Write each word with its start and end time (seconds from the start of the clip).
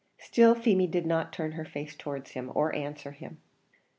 Still 0.17 0.55
Feemy 0.55 0.87
did 0.87 1.05
not 1.05 1.31
turn 1.31 1.51
her 1.51 1.63
face 1.63 1.95
towards 1.95 2.31
him, 2.31 2.51
or 2.55 2.73
answer 2.73 3.11
him. 3.11 3.39